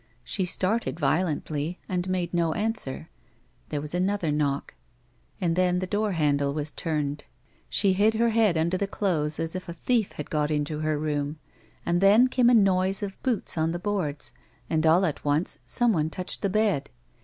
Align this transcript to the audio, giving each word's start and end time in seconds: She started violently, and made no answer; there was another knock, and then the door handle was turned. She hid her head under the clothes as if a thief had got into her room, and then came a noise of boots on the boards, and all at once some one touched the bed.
She 0.23 0.45
started 0.45 0.99
violently, 0.99 1.77
and 1.87 2.09
made 2.09 2.33
no 2.33 2.53
answer; 2.55 3.07
there 3.69 3.81
was 3.81 3.93
another 3.93 4.31
knock, 4.31 4.73
and 5.39 5.55
then 5.55 5.77
the 5.77 5.85
door 5.85 6.13
handle 6.13 6.55
was 6.55 6.71
turned. 6.71 7.23
She 7.69 7.93
hid 7.93 8.15
her 8.15 8.29
head 8.29 8.57
under 8.57 8.77
the 8.77 8.87
clothes 8.87 9.39
as 9.39 9.55
if 9.55 9.69
a 9.69 9.73
thief 9.73 10.13
had 10.13 10.31
got 10.31 10.49
into 10.49 10.79
her 10.79 10.97
room, 10.97 11.37
and 11.85 12.01
then 12.01 12.29
came 12.29 12.49
a 12.49 12.55
noise 12.55 13.03
of 13.03 13.21
boots 13.21 13.59
on 13.59 13.73
the 13.73 13.77
boards, 13.77 14.33
and 14.71 14.87
all 14.87 15.05
at 15.05 15.23
once 15.23 15.59
some 15.63 15.93
one 15.93 16.09
touched 16.09 16.41
the 16.41 16.49
bed. 16.49 16.89